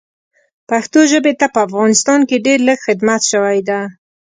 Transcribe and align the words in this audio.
پښتو 0.69 0.99
ژبې 1.11 1.33
ته 1.39 1.45
په 1.53 1.59
افغانستان 1.67 2.19
کې 2.29 2.43
ډېر 2.45 2.59
لږ 2.67 2.79
خدمت 2.87 3.21
شوی 3.31 3.59
ده 3.69 3.79